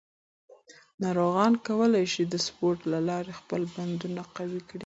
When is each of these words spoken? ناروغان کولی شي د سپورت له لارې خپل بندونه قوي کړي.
ناروغان 1.03 1.53
کولی 1.67 2.05
شي 2.13 2.23
د 2.27 2.35
سپورت 2.45 2.79
له 2.93 2.99
لارې 3.09 3.33
خپل 3.39 3.61
بندونه 3.75 4.21
قوي 4.35 4.61
کړي. 4.69 4.79